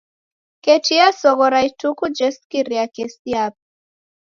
[0.63, 3.63] Koti esoghora ituku jesikira kesi yape.